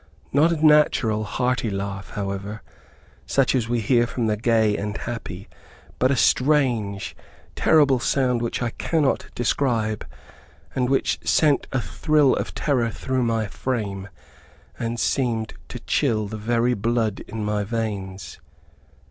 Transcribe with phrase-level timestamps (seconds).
[0.33, 2.63] Not a natural, hearty laugh, however,
[3.27, 5.47] such as we hear from the gay and happy,
[5.99, 7.15] but a strange,
[7.55, 10.03] terrible, sound which I cannot describe,
[10.73, 14.09] and which sent a thrill of terror through my frame,
[14.79, 18.39] and seemed to chill the very blood in my veins.